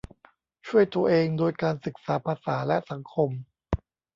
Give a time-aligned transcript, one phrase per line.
[0.67, 3.29] ช่วยตัวเองโดยการศึกษาภาษาและสังคม